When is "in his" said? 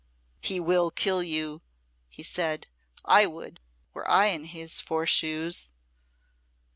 4.29-4.81